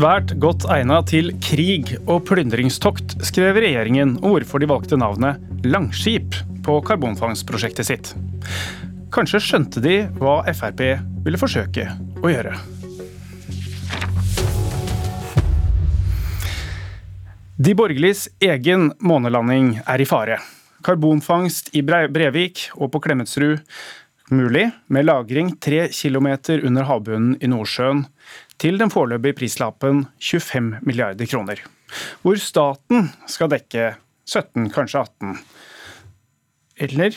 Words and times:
Svært 0.00 0.30
godt 0.40 0.64
egnet 0.72 1.10
til 1.10 1.26
krig 1.44 1.90
og 2.08 2.22
plyndringstokt, 2.24 3.18
skrev 3.20 3.58
regjeringen 3.60 4.14
om 4.22 4.30
hvorfor 4.32 4.62
de 4.62 4.68
valgte 4.70 4.96
navnet 4.96 5.66
Langskip 5.68 6.38
på 6.64 6.78
karbonfangstprosjektet 6.88 7.84
sitt. 7.84 8.12
Kanskje 9.12 9.42
skjønte 9.44 9.82
de 9.84 9.98
hva 10.16 10.38
Frp 10.56 10.80
ville 11.26 11.40
forsøke 11.42 11.84
å 12.16 12.32
gjøre. 12.32 12.54
De 17.60 17.76
borgerliges 17.76 18.30
egen 18.40 18.94
månelanding 19.04 19.74
er 19.84 20.00
i 20.00 20.08
fare. 20.08 20.40
Karbonfangst 20.80 21.74
i 21.76 21.84
Brevik 21.84 22.70
og 22.78 22.88
på 22.94 23.04
Klemetsrud 23.04 23.60
mulig, 24.32 24.70
med 24.88 25.10
lagring 25.12 25.58
tre 25.60 25.90
kilometer 25.92 26.64
under 26.64 26.88
havbunnen 26.88 27.36
i 27.42 27.52
Nordsjøen 27.52 28.06
til 28.60 28.76
den 28.80 28.92
foreløpige 28.92 29.38
prislappen 29.40 30.04
25 30.20 30.82
milliarder 30.84 31.28
kroner. 31.28 31.62
Hvor 32.22 32.36
staten 32.40 33.08
skal 33.30 33.50
dekke 33.52 33.94
17, 34.28 34.68
kanskje 34.74 35.00
18. 35.00 35.38
Eller 36.86 37.16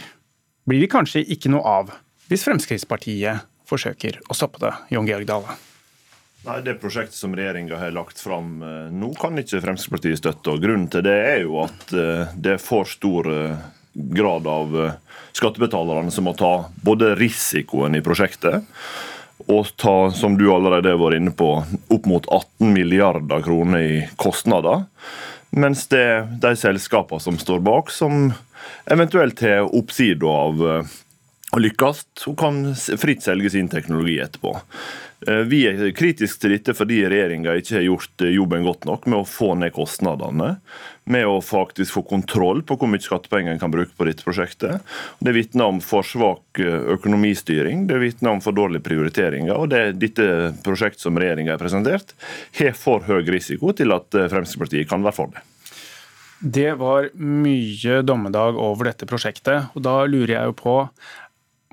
blir 0.68 0.84
det 0.84 0.92
kanskje 0.94 1.26
ikke 1.36 1.52
noe 1.52 1.68
av 1.68 1.94
hvis 2.32 2.46
Fremskrittspartiet 2.48 3.44
forsøker 3.68 4.22
å 4.32 4.36
stoppe 4.38 4.62
det, 4.64 4.72
Jon 4.96 5.08
Georg 5.08 5.28
Dale? 5.28 5.60
Nei, 6.44 6.60
Det 6.64 6.80
prosjektet 6.80 7.16
som 7.16 7.36
regjeringa 7.36 7.78
har 7.80 7.94
lagt 7.96 8.20
fram 8.20 8.58
eh, 8.64 8.90
nå, 8.92 9.14
kan 9.20 9.38
ikke 9.40 9.62
Fremskrittspartiet 9.64 10.20
støtte. 10.20 10.56
og 10.56 10.64
Grunnen 10.64 10.90
til 10.92 11.04
det 11.06 11.16
er 11.28 11.40
jo 11.44 11.60
at 11.64 11.94
eh, 11.96 12.34
det 12.36 12.56
er 12.56 12.64
for 12.64 12.88
stor 12.90 13.30
eh, 13.32 13.64
grad 13.94 14.48
av 14.50 14.74
skattebetalerne 15.38 16.12
som 16.12 16.26
må 16.26 16.34
ta 16.36 16.66
både 16.84 17.14
risikoen 17.20 17.96
i 17.96 18.02
prosjektet 18.04 18.64
og 19.48 19.68
ta, 19.76 20.12
som 20.16 20.38
du 20.40 20.48
allerede 20.54 20.94
har 20.94 21.02
vært 21.02 21.20
inne 21.20 21.34
på, 21.36 21.50
opp 21.92 22.10
mot 22.10 22.28
18 22.30 22.74
milliarder 22.74 23.44
kroner 23.44 23.84
i 23.84 24.02
kostnader. 24.22 24.86
Mens 25.54 25.86
det 25.92 26.02
er 26.02 26.28
de 26.42 26.54
selskapene 26.58 27.22
som 27.22 27.38
står 27.38 27.62
bak, 27.66 27.92
som 27.94 28.32
eventuelt 28.90 29.42
har 29.46 29.68
oppsida 29.76 30.30
av 30.30 30.64
eh, 30.70 30.94
lykkes, 31.62 32.06
og 32.30 32.38
kan 32.40 32.64
fritt 32.76 33.26
selge 33.26 33.54
sin 33.54 33.70
teknologi 33.72 34.20
etterpå. 34.24 34.56
Eh, 35.28 35.44
vi 35.48 35.64
er 35.70 35.92
kritiske 35.96 36.42
til 36.42 36.56
dette 36.56 36.74
fordi 36.76 37.02
regjeringa 37.08 37.56
ikke 37.60 37.78
har 37.78 37.86
gjort 37.86 38.24
eh, 38.26 38.34
jobben 38.36 38.66
godt 38.66 38.88
nok 38.90 39.06
med 39.08 39.22
å 39.22 39.28
få 39.28 39.54
ned 39.60 39.74
kostnadene. 39.76 40.58
Med 41.14 41.28
å 41.28 41.40
faktisk 41.44 41.98
få 41.98 42.04
kontroll 42.08 42.64
på 42.68 42.78
hvor 42.80 42.90
mye 42.92 43.04
skattepenger 43.04 43.54
en 43.54 43.62
kan 43.62 43.72
bruke 43.74 43.96
på 43.98 44.08
dette 44.08 44.26
prosjektet. 44.26 44.84
Det 45.24 45.36
vitner 45.36 45.72
om 45.72 45.82
for 45.84 46.08
svak 46.08 46.62
eh, 46.64 46.92
økonomistyring, 46.98 47.88
det 47.92 48.02
vitner 48.04 48.36
om 48.36 48.44
for 48.44 48.56
dårlige 48.56 48.86
prioriteringer. 48.88 49.56
Og 49.56 49.72
det, 49.72 49.86
dette 50.02 50.54
prosjektet 50.66 51.06
som 51.06 51.20
regjeringa 51.20 51.56
har 51.56 51.64
presentert, 51.64 52.16
har 52.60 52.76
for 52.78 53.06
høy 53.08 53.24
risiko 53.32 53.76
til 53.76 53.96
at 53.96 54.10
Fremskrittspartiet 54.12 54.90
kan 54.90 55.04
være 55.06 55.20
for 55.20 55.34
det. 55.34 55.44
Det 56.44 56.74
var 56.76 57.06
mye 57.16 58.02
dommedag 58.04 58.58
over 58.60 58.90
dette 58.90 59.08
prosjektet. 59.08 59.70
og 59.72 59.86
Da 59.86 60.02
lurer 60.04 60.34
jeg 60.34 60.50
jo 60.50 60.56
på 60.60 60.74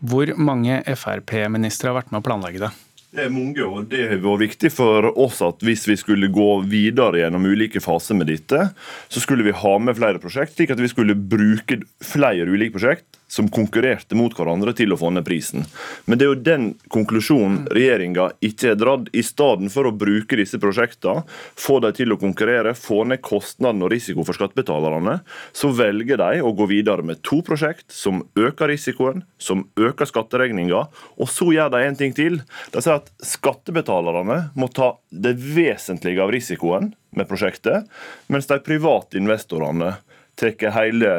hvor 0.00 0.32
mange 0.40 0.80
Frp-ministre 0.96 1.90
har 1.90 2.00
vært 2.00 2.14
med 2.14 2.22
å 2.22 2.26
planlegge 2.26 2.64
det? 2.64 2.70
Det 3.10 3.24
er 3.26 3.32
mange, 3.34 3.62
og 3.66 3.88
det 3.90 4.04
har 4.06 4.20
vært 4.22 4.44
viktig 4.44 4.70
for 4.72 5.08
oss 5.18 5.40
at 5.42 5.64
hvis 5.66 5.82
vi 5.90 5.96
skulle 5.98 6.30
gå 6.30 6.50
videre 6.70 7.24
gjennom 7.24 7.48
ulike 7.50 7.82
faser 7.82 8.18
med 8.18 8.30
dette, 8.30 8.68
så 9.10 9.22
skulle 9.22 9.46
vi 9.46 9.56
ha 9.56 9.72
med 9.82 9.98
flere 9.98 10.22
prosjekt, 10.22 10.54
slik 10.54 10.70
at 10.70 10.82
vi 10.82 10.90
skulle 10.92 11.18
bruke 11.18 11.80
flere 12.06 12.46
ulike 12.46 12.76
prosjekt 12.78 13.19
som 13.30 13.48
konkurrerte 13.52 14.16
mot 14.18 14.34
hverandre 14.34 14.74
til 14.76 14.90
å 14.90 14.98
få 14.98 15.12
ned 15.14 15.24
prisen. 15.26 15.62
Men 16.10 16.18
det 16.18 16.26
er 16.26 16.32
jo 16.32 16.42
den 16.48 16.64
konklusjonen 16.90 17.68
regjeringa 17.70 18.30
ikke 18.42 18.72
har 18.72 18.80
dratt. 18.80 19.10
I 19.14 19.22
stedet 19.26 19.70
for 19.70 19.86
å 19.86 19.94
bruke 19.94 20.38
disse 20.38 20.58
prosjektene, 20.62 21.22
få 21.58 21.78
dem 21.84 21.94
til 21.94 22.14
å 22.14 22.18
konkurrere, 22.20 22.74
få 22.74 23.04
ned 23.06 23.22
kostnaden 23.22 23.84
og 23.86 23.92
risiko 23.94 24.24
for 24.26 24.34
skattebetalerne, 24.36 25.20
så 25.54 25.70
velger 25.76 26.18
de 26.18 26.42
å 26.42 26.52
gå 26.56 26.66
videre 26.70 27.06
med 27.06 27.22
to 27.26 27.38
prosjekt 27.46 27.86
som 27.94 28.24
øker 28.38 28.72
risikoen, 28.72 29.22
som 29.38 29.68
øker 29.78 30.10
skatteregninga, 30.10 30.84
og 30.90 31.30
så 31.30 31.52
gjør 31.54 31.70
de 31.76 31.84
en 31.86 31.98
ting 31.98 32.16
til. 32.16 32.42
De 32.74 32.82
sier 32.82 32.98
at 32.98 33.10
skattebetalerne 33.22 34.42
må 34.58 34.70
ta 34.74 34.96
det 35.10 35.36
vesentlige 35.38 36.22
av 36.24 36.34
risikoen 36.34 36.92
med 37.14 37.30
prosjektet, 37.30 37.86
mens 38.30 38.50
de 38.50 38.58
private 38.64 39.18
investorene 39.22 39.96
tar 40.40 40.74
hele 40.74 41.14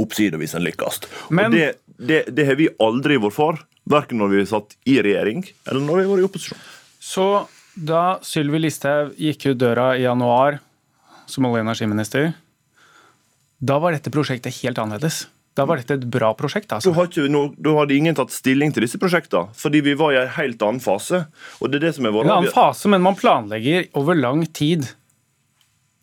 oppsider 0.00 0.40
hvis 0.40 0.56
en 0.58 0.64
lykkes. 0.64 1.02
Men... 1.30 1.50
Og 1.50 1.56
det, 1.56 1.72
det, 2.02 2.22
det, 2.34 2.46
har 2.48 2.58
vi 2.58 2.70
aldri 2.82 3.18
vært 3.22 3.36
for, 3.36 3.60
verken 3.90 4.22
når 4.22 4.32
vi 4.32 4.46
satt 4.50 4.76
i 4.88 4.98
regjering 5.04 5.44
eller 5.66 5.82
når 5.82 5.98
vi 5.98 6.04
har 6.04 6.12
vært 6.12 6.24
i 6.24 6.28
opposisjon. 6.30 6.62
Så 7.02 7.26
da 7.74 8.02
Sylvi 8.26 8.60
Listhaug 8.62 9.16
gikk 9.20 9.48
ut 9.50 9.60
døra 9.60 9.92
i 9.98 10.04
januar 10.04 10.60
som 11.30 11.46
olje- 11.48 11.62
og 11.62 11.68
energiminister, 11.68 12.32
da 13.62 13.78
var 13.82 13.94
dette 13.94 14.10
prosjektet 14.12 14.54
helt 14.62 14.80
annerledes? 14.82 15.26
Da 15.56 15.66
var 15.68 15.78
dette 15.80 15.98
et 15.98 16.04
bra 16.08 16.30
prosjekt? 16.36 16.72
altså. 16.72 16.90
Da 16.90 17.02
hadde, 17.02 17.74
hadde, 17.76 17.94
ingen 17.96 18.16
tatt 18.16 18.32
stilling 18.32 18.72
til 18.72 18.86
disse 18.86 18.98
prosjektene, 19.00 19.52
fordi 19.58 19.82
vi 19.84 19.94
var 19.98 20.14
i 20.14 20.20
en 20.22 20.32
helt 20.38 20.62
annen 20.64 20.80
fase. 20.80 21.26
og 21.60 21.70
det 21.70 21.80
er 21.80 21.88
det 21.88 21.94
som 21.98 22.08
er 22.08 22.14
vår... 22.14 22.24
En 22.24 22.36
annen 22.38 22.54
fase, 22.54 22.88
men 22.88 23.04
man 23.04 23.18
planlegger 23.18 23.90
over 23.98 24.16
lang 24.16 24.46
tid 24.56 24.88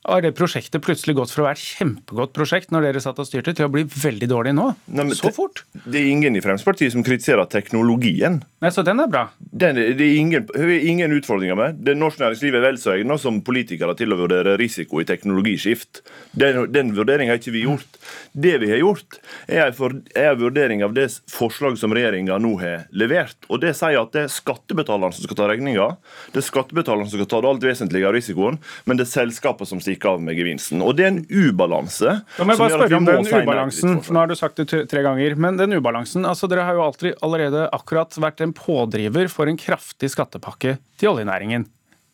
har 0.07 0.21
det 0.23 0.31
prosjektet 0.37 0.81
plutselig 0.83 1.15
gått 1.17 1.31
fra 1.33 1.43
å 1.43 1.47
være 1.49 1.59
et 1.59 1.63
kjempegodt 1.77 2.31
prosjekt 2.35 2.71
når 2.71 2.87
dere 2.87 3.01
satt 3.03 3.19
og 3.19 3.27
styrte, 3.27 3.53
til 3.55 3.67
å 3.67 3.71
bli 3.73 3.83
veldig 3.83 4.29
dårlig 4.31 4.53
nå? 4.55 4.69
Nei, 4.95 5.05
så 5.17 5.31
fort? 5.35 5.65
Det 5.83 5.99
er 5.99 6.07
ingen 6.13 6.37
i 6.37 6.43
Fremskrittspartiet 6.43 6.95
som 6.95 7.03
kritiserer 7.05 7.49
teknologien. 7.51 8.39
Nei, 8.63 8.71
Så 8.71 8.83
den 8.87 9.01
er 9.03 9.11
bra? 9.11 9.25
Den, 9.39 9.75
det 9.75 10.05
er 10.05 10.15
ingen, 10.19 10.47
ingen 10.55 11.15
utfordringer 11.17 11.59
med. 11.59 11.81
Det 11.83 11.97
Norsk 11.99 12.21
næringsliv 12.21 12.55
er 12.55 12.63
vel 12.63 12.79
så 12.79 12.93
egnet 12.95 13.21
som 13.21 13.41
politikere 13.45 13.95
til 13.99 14.15
å 14.15 14.19
vurdere 14.19 14.55
risiko 14.59 15.01
i 15.03 15.07
teknologiskift. 15.09 16.01
Den, 16.31 16.65
den 16.71 16.93
vurderinga 16.97 17.35
har 17.35 17.41
ikke 17.41 17.55
vi 17.55 17.65
gjort. 17.65 17.99
Det 18.31 18.55
vi 18.63 18.71
har 18.71 18.81
gjort, 18.81 19.19
er 19.51 19.67
en 19.69 20.39
vurdering 20.39 20.83
av 20.85 20.95
det 20.95 21.09
forslaget 21.31 21.81
som 21.81 21.93
regjeringa 21.95 22.39
nå 22.41 22.55
har 22.63 22.87
levert. 22.95 23.37
Og 23.49 23.61
Det 23.63 23.75
sier 23.77 23.99
at 23.99 24.15
det 24.15 24.25
er 24.25 24.33
skattebetalerne 24.33 25.15
som 25.15 25.27
skal 25.27 25.39
ta 25.39 25.49
regninga. 25.51 25.91
Det 26.33 26.41
er 26.41 26.47
skattebetalerne 26.47 27.09
som 27.09 27.19
skal 27.19 27.31
ta 27.31 27.43
det 27.43 27.51
alt 27.51 27.67
vesentlige 27.67 28.07
av 28.07 28.15
risikoen, 28.15 28.59
men 28.87 28.99
det 28.99 29.07
er 29.07 29.13
selskapet 29.13 29.69
som 29.69 29.81
stikker 29.89 30.13
av 30.13 30.21
med 30.23 30.37
gevinsten. 30.37 30.83
Og 30.85 30.95
Det 30.95 31.05
er 31.05 31.11
en 31.15 31.23
ubalanse. 31.27 32.19
Da 32.37 32.45
må 32.45 32.55
jeg 32.55 32.61
bare 32.63 32.77
spørre 32.77 32.99
om 33.01 33.09
den 33.09 33.27
ubalansen. 33.27 33.97
Nå 34.09 34.21
har 34.21 34.29
du 34.29 34.37
sagt 34.37 34.61
det 34.61 34.85
tre 34.91 35.03
ganger. 35.05 35.35
Men 35.35 35.59
den 35.59 35.75
ubalansen, 35.75 36.27
altså 36.29 36.49
Dere 36.49 36.67
har 36.67 36.77
jo 36.77 36.85
alltid, 36.85 37.17
allerede 37.25 37.67
akkurat 37.75 38.15
vært 38.21 38.45
en 38.45 38.55
pådriver 38.55 39.29
for 39.31 39.49
en 39.49 39.59
kraftig 39.59 40.11
skattepakke 40.13 40.77
til 40.99 41.13
oljenæringen. 41.13 41.67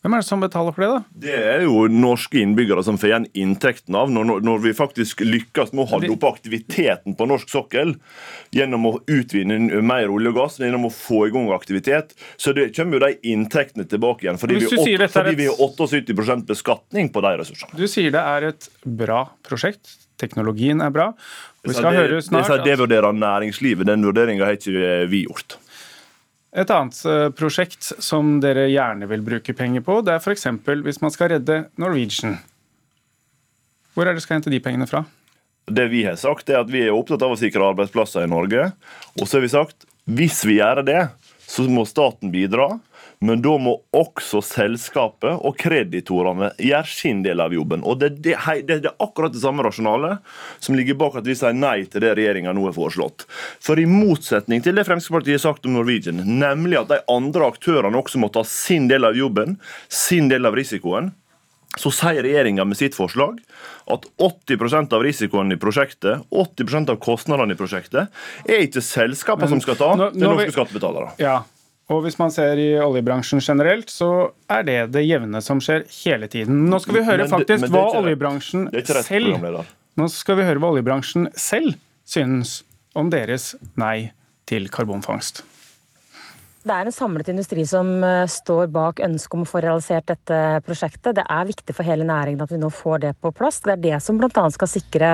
Hvem 0.05 0.13
er 0.13 0.21
det 0.21 0.27
som 0.27 0.43
betaler 0.43 0.73
for 0.75 0.83
det, 0.83 0.87
da? 0.91 1.19
Det 1.23 1.37
er 1.49 1.63
jo 1.65 1.87
norske 1.89 2.37
innbyggere 2.37 2.83
som 2.85 2.99
får 3.01 3.07
igjen 3.09 3.23
inntekten 3.41 3.95
av, 3.97 4.11
når, 4.13 4.43
når 4.45 4.59
vi 4.61 4.73
faktisk 4.77 5.23
lykkes 5.25 5.71
med 5.73 5.81
å 5.81 5.87
holde 5.95 6.11
oppe 6.13 6.29
aktiviteten 6.29 7.15
på 7.17 7.25
norsk 7.25 7.49
sokkel 7.49 7.95
gjennom 8.53 8.85
å 8.85 8.91
utvinne 9.09 9.81
mer 9.81 10.13
olje 10.13 10.29
og 10.29 10.37
gass, 10.37 10.59
gjennom 10.61 10.85
å 10.85 10.93
få 10.93 11.23
i 11.25 11.33
gang 11.33 11.49
aktivitet. 11.55 12.13
Så 12.37 12.53
det 12.53 12.67
kommer 12.77 12.99
jo 12.99 13.07
de 13.07 13.33
inntektene 13.33 13.87
tilbake 13.89 14.27
igjen, 14.27 14.37
fordi, 14.37 14.59
vi, 14.61 14.69
åt, 14.69 15.09
fordi 15.09 15.33
et... 15.33 15.41
vi 15.41 15.49
har 15.49 15.57
78% 15.73 16.45
beskatning 16.53 17.09
på 17.09 17.25
de 17.25 17.35
ressursene. 17.41 17.73
Du 17.73 17.87
sier 17.89 18.13
det 18.13 18.21
er 18.21 18.51
et 18.53 18.69
bra 18.85 19.23
prosjekt. 19.49 19.97
Teknologien 20.21 20.85
er 20.85 20.93
bra. 20.93 21.09
Vi 21.65 21.73
skal 21.73 21.97
høre 21.97 22.21
snart... 22.21 22.53
Det, 22.61 22.69
det 22.69 22.77
vurderer 22.85 23.17
næringslivet. 23.25 23.89
Den 23.89 24.05
vurderinga 24.05 24.51
har 24.53 24.61
ikke 24.61 25.07
vi 25.09 25.25
gjort. 25.25 25.57
Et 26.55 26.71
annet 26.71 26.97
eh, 27.11 27.29
prosjekt 27.35 27.89
som 27.99 28.37
dere 28.43 28.69
gjerne 28.71 29.09
vil 29.11 29.23
bruke 29.25 29.55
penger 29.57 29.83
på, 29.83 29.99
det 30.07 30.15
er 30.15 30.23
f.eks. 30.23 30.47
hvis 30.85 31.01
man 31.03 31.11
skal 31.11 31.33
redde 31.35 31.65
Norwegian. 31.81 32.37
Hvor 33.95 34.07
er 34.07 34.15
det 34.15 34.23
skal 34.23 34.39
hente 34.39 34.53
de 34.53 34.61
pengene 34.63 34.87
fra? 34.87 35.03
Det 35.65 35.87
Vi 35.89 36.03
har 36.05 36.15
sagt 36.21 36.49
er 36.51 36.61
at 36.61 36.71
vi 36.71 36.83
er 36.85 36.95
opptatt 36.95 37.23
av 37.25 37.33
å 37.33 37.39
sikre 37.39 37.65
arbeidsplasser 37.73 38.23
i 38.23 38.31
Norge. 38.31 38.69
Og 39.17 39.25
så 39.25 39.37
har 39.39 39.45
vi 39.45 39.51
sagt 39.51 39.87
hvis 40.05 40.43
vi 40.45 40.59
gjør 40.59 40.83
det, 40.85 41.07
så 41.41 41.65
må 41.67 41.83
staten 41.89 42.29
bidra. 42.31 42.75
Men 43.19 43.41
da 43.45 43.55
må 43.61 43.77
også 43.95 44.41
selskapet 44.43 45.39
og 45.45 45.57
kreditorene 45.59 46.51
gjøre 46.59 46.91
sin 46.91 47.23
del 47.25 47.43
av 47.43 47.55
jobben. 47.55 47.83
Og 47.83 47.99
Det, 48.01 48.11
det, 48.23 48.35
det, 48.67 48.79
er 48.83 49.03
akkurat 49.03 49.33
det 49.33 49.41
samme 49.43 49.63
rasjonalet 49.65 50.23
som 50.59 50.75
ligger 50.75 50.97
bak 50.99 51.19
at 51.19 51.27
vi 51.27 51.37
sier 51.37 51.55
nei 51.55 51.85
til 51.89 52.03
det 52.03 52.15
regjeringa 52.17 52.53
nå 52.55 52.67
har 52.67 52.75
foreslått. 52.75 53.27
For 53.63 53.79
i 53.79 53.87
motsetning 53.89 54.63
til 54.65 54.75
det 54.75 54.87
Fremskrittspartiet 54.87 55.39
har 55.39 55.45
sagt 55.47 55.67
om 55.67 55.77
Norwegian, 55.77 56.23
nemlig 56.39 56.81
at 56.81 56.91
de 56.91 57.01
andre 57.11 57.51
aktørene 57.53 57.99
også 57.99 58.21
må 58.21 58.31
ta 58.33 58.43
sin 58.47 58.89
del 58.91 59.07
av 59.07 59.17
jobben, 59.17 59.59
sin 59.89 60.29
del 60.31 60.47
av 60.47 60.57
risikoen, 60.57 61.13
så 61.75 61.91
sier 61.91 62.23
regjeringa 62.23 62.63
med 62.67 62.77
sitt 62.79 62.95
forslag 62.95 63.39
at 63.91 64.05
80% 64.21 64.93
av 64.95 65.03
risikoen 65.03 65.51
i 65.51 65.57
prosjektet, 65.59 66.23
80% 66.31 66.93
av 66.93 67.01
kostnadene 67.03 67.55
i 67.55 67.59
prosjektet, 67.59 68.13
er 68.47 68.63
ikke 68.63 68.83
selskapet 68.85 69.51
som 69.51 69.61
skal 69.63 69.77
ta, 69.79 69.91
det 69.99 70.23
er 70.23 70.31
norske 70.31 70.55
skattebetalere. 70.55 71.11
Ja, 71.21 71.41
og 71.93 72.01
hvis 72.01 72.17
man 72.17 72.31
ser 72.33 72.57
i 72.57 72.69
oljebransjen 72.81 73.43
generelt, 73.45 73.91
så 73.93 74.31
er 74.49 74.63
det 74.65 74.77
det 74.95 75.03
jevne 75.05 75.41
som 75.45 75.61
skjer 75.61 75.85
hele 76.01 76.29
tiden. 76.31 76.63
Nå 76.71 76.79
skal 76.81 76.97
vi 76.97 77.03
høre 77.05 77.27
faktisk 77.29 77.69
hva 77.69 77.85
oljebransjen 78.01 78.69
selv 79.05 79.37
Nå 79.95 80.07
skal 80.11 80.39
vi 80.41 80.47
høre 80.47 80.59
hva 80.59 80.73
oljebransjen 80.73 81.29
selv 81.39 81.77
synes 82.09 82.63
om 82.97 83.11
deres 83.13 83.53
nei 83.79 84.11
til 84.49 84.65
karbonfangst. 84.73 85.43
Det 86.65 86.73
er 86.73 86.87
en 86.89 86.93
samlet 86.93 87.27
industri 87.29 87.61
som 87.69 87.89
eh, 88.01 88.23
står 88.25 88.71
bak 88.73 88.97
ønsket 89.05 89.35
om 89.37 89.43
å 89.43 89.45
få 89.45 89.59
realisert 89.61 90.07
dette 90.09 90.37
prosjektet. 90.65 91.13
Det 91.13 91.21
er 91.21 91.45
viktig 91.45 91.75
for 91.77 91.85
hele 91.85 92.07
næringen 92.09 92.41
at 92.41 92.49
vi 92.49 92.57
nå 92.57 92.71
får 92.73 93.03
det 93.03 93.11
på 93.21 93.29
plass. 93.37 93.59
Det 93.61 93.75
er 93.75 93.83
det 93.83 93.99
som 94.01 94.17
bl.a. 94.17 94.45
skal 94.49 94.71
sikre 94.71 95.11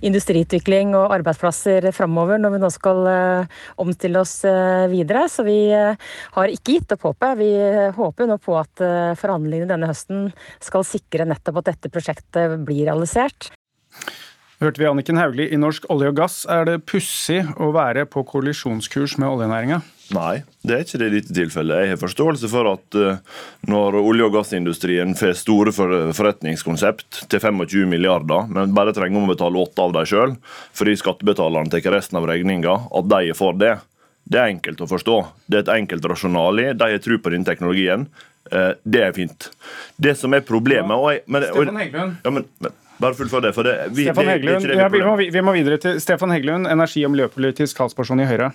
industriutvikling 0.00 0.94
og 0.96 1.12
arbeidsplasser 1.18 1.90
framover 1.92 2.40
når 2.40 2.54
vi 2.54 2.60
nå 2.62 2.70
skal 2.72 3.04
eh, 3.10 3.58
omstille 3.84 4.22
oss 4.22 4.32
eh, 4.48 4.86
videre. 4.88 5.26
Så 5.28 5.44
vi 5.44 5.58
har 5.76 6.54
ikke 6.54 6.78
gitt 6.78 6.94
opp 6.96 7.04
håpet. 7.10 7.36
Vi 7.36 7.50
håper 7.98 8.30
nå 8.30 8.38
på 8.40 8.56
at 8.56 8.80
forhandlingene 9.20 9.68
denne 9.74 9.90
høsten 9.90 10.30
skal 10.64 10.86
sikre 10.88 11.26
nettopp 11.28 11.60
at 11.60 11.74
dette 11.74 11.92
prosjektet 11.92 12.56
blir 12.64 12.88
realisert. 12.88 13.50
Hørte 14.62 14.80
vi 14.80 14.88
Anniken 14.88 15.20
Hauglie 15.20 15.52
i 15.52 15.60
Norsk 15.60 15.84
olje 15.92 16.08
og 16.14 16.16
gass. 16.16 16.38
Er 16.48 16.64
det 16.70 16.78
pussig 16.88 17.42
å 17.60 17.68
være 17.76 18.06
på 18.08 18.24
kollisjonskurs 18.30 19.18
med 19.20 19.28
oljenæringa? 19.28 19.82
Nei, 20.12 20.42
det 20.60 20.74
er 20.74 20.82
ikke 20.84 20.98
det 21.00 21.06
i 21.06 21.14
dette 21.14 21.34
tilfellet. 21.36 21.80
Jeg 21.80 21.92
har 21.94 22.00
forståelse 22.00 22.48
for 22.52 22.68
at 22.74 22.98
uh, 23.00 23.38
når 23.70 23.96
olje- 24.02 24.26
og 24.26 24.34
gassindustrien 24.36 25.14
får 25.16 25.32
store 25.40 25.72
forretningskonsept 25.72 27.22
til 27.32 27.40
25 27.40 27.88
milliarder, 27.88 28.50
men 28.52 28.74
bare 28.76 28.92
trenger 28.96 29.24
å 29.24 29.30
betale 29.30 29.62
åtte 29.62 29.86
av 29.86 29.96
dem 29.96 30.10
sjøl, 30.10 30.36
fordi 30.76 30.98
skattebetalerne 31.00 31.72
tar 31.72 31.88
resten 31.94 32.20
av 32.20 32.28
regninga, 32.28 32.76
at 32.92 33.10
de 33.14 33.32
er 33.32 33.38
for 33.38 33.56
det. 33.56 33.78
Det 34.28 34.40
er 34.40 34.52
enkelt 34.52 34.84
å 34.84 34.88
forstå. 34.88 35.18
Det 35.48 35.58
er 35.58 35.66
et 35.66 35.74
enkelt 35.78 36.06
rasjonale 36.12 36.68
i. 36.68 36.76
De 36.76 36.92
har 36.94 37.02
tro 37.04 37.18
på 37.20 37.32
den 37.32 37.44
teknologien. 37.48 38.08
Uh, 38.52 38.72
det 38.84 39.06
er 39.08 39.16
fint. 39.16 39.50
Det 39.96 40.16
som 40.20 40.36
er 40.36 40.44
problemet 40.44 40.96
og 40.96 41.14
jeg, 41.14 41.24
men, 41.32 41.48
Stefan 41.48 41.80
Heggelund. 41.80 42.16
Ja, 42.24 42.32
men, 42.36 42.48
men, 42.60 42.76
bare 43.00 43.16
fullfør 43.18 43.42
det. 43.48 43.54
for 43.56 43.66
det, 43.66 43.74
vi, 43.96 44.04
Stefan 44.04 44.28
det, 44.28 44.36
det 44.68 44.76
ja, 44.78 44.88
vi, 44.92 45.00
må, 45.02 45.16
vi, 45.16 45.42
må, 45.42 45.56
videre 45.56 45.80
til 45.80 45.96
Stefan 46.00 46.32
Heggelund, 46.32 46.68
energi- 46.70 47.04
og 47.08 47.14
miljøpolitisk 47.16 47.80
talsperson 47.80 48.20
i 48.20 48.28
Høyre. 48.28 48.52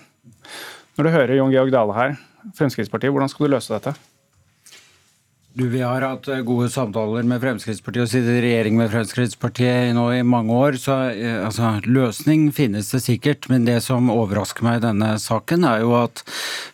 Når 0.98 1.06
du 1.06 1.10
hører 1.14 1.36
Jon 1.38 1.52
Georg 1.52 1.70
Dale 1.72 1.94
her, 1.94 2.14
Fremskrittspartiet, 2.58 3.12
hvordan 3.14 3.30
skal 3.30 3.46
du 3.46 3.52
løse 3.54 3.72
dette? 3.72 3.92
Du, 5.52 5.64
Vi 5.66 5.80
har 5.82 6.04
hatt 6.06 6.28
eh, 6.30 6.44
gode 6.46 6.68
samtaler 6.70 7.24
med 7.26 7.40
Fremskrittspartiet 7.42 8.04
og 8.04 8.10
sittet 8.12 8.36
i 8.38 8.42
regjering 8.44 8.76
med 8.78 8.92
Fremskrittspartiet 8.92 9.90
nå 9.96 10.04
i 10.14 10.20
mange 10.22 10.54
år. 10.54 10.78
så 10.78 10.94
eh, 11.10 11.40
altså, 11.42 11.72
Løsning 11.90 12.52
finnes 12.54 12.92
det 12.94 13.00
sikkert, 13.02 13.48
men 13.50 13.66
det 13.66 13.80
som 13.82 14.12
overrasker 14.14 14.62
meg 14.62 14.78
i 14.78 14.84
denne 14.84 15.10
saken, 15.18 15.66
er 15.66 15.82
jo 15.82 15.96
at 15.98 16.22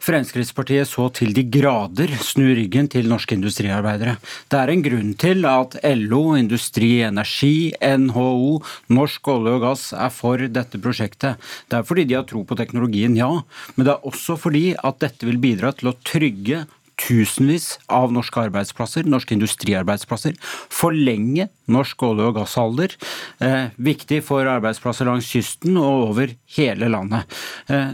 Fremskrittspartiet 0.04 0.92
så 0.92 1.08
til 1.16 1.32
de 1.32 1.46
grader 1.56 2.12
snur 2.20 2.52
ryggen 2.52 2.92
til 2.92 3.08
norske 3.08 3.38
industriarbeidere. 3.40 4.18
Det 4.52 4.60
er 4.60 4.74
en 4.74 4.84
grunn 4.84 5.16
til 5.24 5.48
at 5.48 5.80
LO, 5.96 6.22
Industri 6.36 6.98
Energi, 7.08 7.72
NHO, 7.80 8.60
Norsk 8.92 9.34
olje 9.38 9.56
og 9.56 9.68
gass 9.70 9.90
er 9.96 10.12
for 10.12 10.50
dette 10.52 10.84
prosjektet. 10.84 11.40
Det 11.72 11.80
er 11.80 11.88
fordi 11.88 12.10
de 12.12 12.20
har 12.20 12.28
tro 12.28 12.44
på 12.44 12.60
teknologien, 12.60 13.16
ja, 13.16 13.38
men 13.72 13.88
det 13.88 13.96
er 13.96 14.10
også 14.12 14.36
fordi 14.36 14.66
at 14.76 15.00
dette 15.00 15.24
vil 15.24 15.40
bidra 15.40 15.72
til 15.72 15.94
å 15.94 16.00
trygge 16.04 16.66
tusenvis 17.00 17.76
av 17.92 18.12
norske 18.14 18.40
arbeidsplasser, 18.46 19.06
norske 19.08 19.36
industriarbeidsplasser. 19.36 20.36
Forlenge 20.72 21.48
norsk 21.68 22.06
olje- 22.08 22.30
og 22.30 22.38
gassalder. 22.38 22.96
Eh, 23.40 23.68
viktig 23.76 24.22
for 24.24 24.48
arbeidsplasser 24.48 25.08
langs 25.08 25.28
kysten 25.28 25.76
og 25.76 26.10
over 26.10 26.34
hele 26.56 26.88
landet. 26.88 27.24
Eh, 27.68 27.92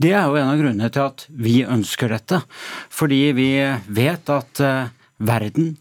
det 0.00 0.14
er 0.16 0.26
jo 0.26 0.38
en 0.40 0.48
av 0.48 0.58
grunnene 0.58 0.90
til 0.92 1.04
at 1.04 1.26
vi 1.28 1.60
ønsker 1.68 2.08
dette. 2.08 2.40
Fordi 2.88 3.20
vi 3.36 3.50
vet 3.86 4.32
at 4.32 4.60
eh, 4.64 4.90
verden 5.20 5.74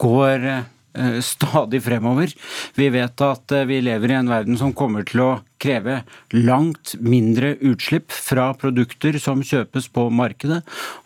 går 0.00 0.46
eh, 0.48 1.20
stadig 1.20 1.82
fremover. 1.84 2.32
Vi 2.74 2.88
vet 2.88 3.20
at 3.26 3.52
eh, 3.52 3.68
vi 3.68 3.82
lever 3.84 4.14
i 4.14 4.18
en 4.22 4.32
verden 4.32 4.58
som 4.60 4.72
kommer 4.76 5.04
til 5.08 5.24
å 5.26 5.30
kreve 5.60 6.00
langt 6.34 6.94
mindre 7.00 7.54
utslipp 7.60 8.12
fra 8.12 8.50
produkter 8.58 9.18
som 9.22 9.42
kjøpes 9.44 9.88
på 9.92 10.06
markedet. 10.14 10.60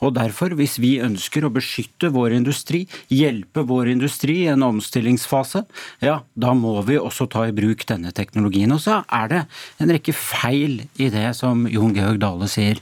Og 0.04 0.14
derfor, 0.16 0.54
hvis 0.58 0.76
vi 0.82 0.96
ønsker 1.04 1.46
å 1.46 1.52
beskytte 1.54 2.12
vår 2.14 2.36
industri, 2.38 2.84
hjelpe 3.12 3.64
vår 3.66 3.90
industri 3.94 4.40
i 4.44 4.50
en 4.52 4.64
omstillingsfase, 4.66 5.64
ja, 6.04 6.20
da 6.34 6.54
må 6.56 6.76
vi 6.86 6.98
også 7.00 7.26
ta 7.30 7.46
i 7.48 7.54
bruk 7.56 7.86
denne 7.88 8.12
teknologien. 8.14 8.72
Og 8.74 8.82
så 8.84 9.00
er 9.08 9.30
det 9.32 9.42
en 9.82 9.94
rekke 9.94 10.14
feil 10.16 10.84
i 11.00 11.10
det 11.12 11.26
som 11.38 11.66
Jon 11.70 11.94
Georg 11.96 12.20
Dale 12.22 12.48
sier. 12.50 12.80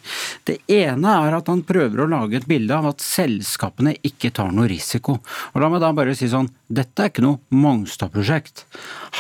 Det 0.49 0.61
ene 0.71 1.17
er 1.27 1.39
at 1.39 1.51
han 1.51 1.65
prøver 1.67 2.05
å 2.05 2.11
lage 2.11 2.41
et 2.41 2.49
bilde 2.51 2.77
av 2.77 2.93
at 2.93 3.05
selskapene 3.05 3.97
ikke 4.07 4.33
tar 4.35 4.53
noe 4.55 4.69
risiko. 4.71 5.19
Og 5.53 5.63
la 5.63 5.71
meg 5.73 5.83
da 5.85 5.93
bare 5.97 6.17
si 6.19 6.29
sånn, 6.31 6.51
dette 6.73 7.05
er 7.05 7.13
ikke 7.13 7.25
noe 7.25 7.41
Mongstad-prosjekt. 7.53 8.65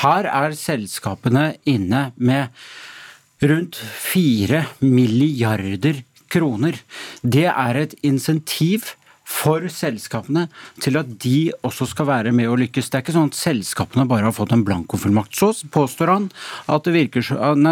Her 0.03 0.29
er 0.31 0.57
selskapene 0.57 1.53
inne 1.69 2.11
med 2.17 2.42
rundt 3.43 3.77
fire 3.77 4.67
milliarder 4.81 6.03
kroner. 6.33 6.79
Det 7.23 7.49
er 7.51 7.81
et 7.83 7.97
insentiv 8.07 8.95
for 9.33 9.65
selskapene 9.73 10.47
til 10.83 10.99
at 11.01 11.11
de 11.23 11.53
også 11.65 11.87
skal 11.93 12.09
være 12.09 12.33
med 12.35 12.51
å 12.51 12.59
lykkes. 12.59 12.91
Det 12.91 12.99
er 12.99 13.05
ikke 13.05 13.15
sånn 13.17 13.31
at 13.31 13.39
selskapene 13.39 14.07
bare 14.11 14.29
har 14.29 14.37
fått 14.37 14.53
en 14.55 14.65
blankofullmakt. 14.67 15.37
Så 15.39 15.53
påstår 15.73 16.13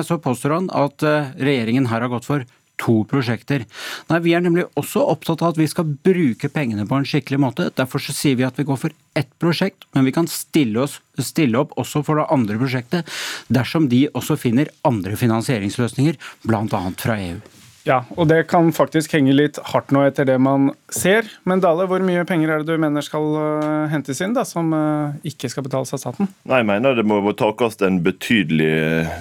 så 0.07 0.21
påstår 0.23 0.57
han 0.57 0.71
at 0.77 1.05
eh, 1.07 1.35
regjeringen 1.41 1.91
her 1.91 2.07
har 2.07 2.13
gått 2.13 2.29
for 2.29 2.47
to 2.81 3.01
prosjekter. 3.11 3.67
Nei, 4.11 4.21
Vi 4.25 4.35
er 4.37 4.45
nemlig 4.45 4.67
også 4.81 5.05
opptatt 5.13 5.43
av 5.43 5.55
at 5.55 5.61
vi 5.61 5.69
skal 5.71 5.93
bruke 6.05 6.51
pengene 6.53 6.87
på 6.89 6.99
en 6.99 7.07
skikkelig 7.09 7.41
måte. 7.43 7.69
Derfor 7.77 8.03
så 8.03 8.15
sier 8.17 8.39
vi 8.41 8.47
at 8.49 8.59
vi 8.59 8.67
går 8.69 8.81
for 8.81 8.97
ett 9.19 9.31
prosjekt, 9.43 9.87
men 9.95 10.07
vi 10.09 10.15
kan 10.17 10.29
stille, 10.31 10.87
oss, 10.87 11.01
stille 11.19 11.61
opp 11.61 11.77
også 11.81 12.05
for 12.07 12.21
det 12.21 12.29
andre 12.33 12.59
prosjektet 12.61 13.09
dersom 13.53 13.89
de 13.91 14.07
også 14.15 14.39
finner 14.41 14.71
andre 14.87 15.17
finansieringsløsninger, 15.21 16.21
bl.a. 16.47 16.85
fra 16.97 17.19
EU. 17.21 17.41
Ja, 17.89 18.03
og 18.17 18.29
det 18.29 18.43
kan 18.51 18.69
faktisk 18.77 19.15
henge 19.17 19.33
litt 19.33 19.59
hardt 19.71 19.93
nå 19.95 20.03
etter 20.05 20.27
det 20.29 20.37
man 20.43 20.71
ser. 20.93 21.29
Men 21.49 21.63
Dale, 21.65 21.87
hvor 21.89 22.03
mye 22.05 22.27
penger 22.29 22.53
er 22.53 22.65
det 22.65 22.75
du 22.77 22.81
mener 22.83 23.05
skal 23.05 23.27
uh, 23.37 23.87
hentes 23.93 24.21
inn, 24.21 24.35
da, 24.37 24.45
som 24.49 24.69
uh, 24.75 25.17
ikke 25.27 25.49
skal 25.53 25.65
betales 25.65 25.93
av 25.97 26.03
staten? 26.03 26.29
Nei, 26.45 26.61
Jeg 26.61 26.69
mener 26.69 26.99
det 26.99 27.07
må 27.09 27.21
takes 27.37 27.81
en 27.87 28.01
betydelig, 28.05 28.73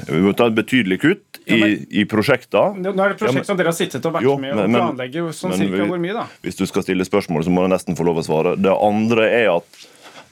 vi 0.09 0.23
må 0.25 0.33
ta 0.35 0.49
et 0.51 0.57
betydelig 0.57 0.99
kutt 1.05 1.39
i, 1.45 1.59
ja, 1.59 1.69
i 2.01 2.05
prosjekter. 2.09 2.75
Nå 2.75 2.91
er 2.91 3.13
det 3.15 3.19
prosjekt 3.21 3.45
ja, 3.45 3.47
som 3.47 3.59
dere 3.59 3.71
har 3.71 3.77
sittet 3.79 4.05
og 4.09 4.17
vært 4.17 4.27
jo, 4.27 4.35
med 4.41 4.57
og 4.57 4.67
planlegger. 4.75 5.31
Sånn 5.35 5.55
cirka 5.55 5.87
hvor 5.89 6.01
mye, 6.01 6.17
da? 6.17 6.27
Hvis 6.43 6.59
du 6.59 6.65
skal 6.69 6.85
stille 6.85 7.07
spørsmål, 7.07 7.47
så 7.47 7.53
må 7.53 7.63
du 7.63 7.71
nesten 7.71 7.97
få 7.99 8.07
lov 8.07 8.19
å 8.19 8.25
svare. 8.27 8.57
Det 8.59 8.75
andre 8.75 9.29
er 9.39 9.53
at 9.55 9.87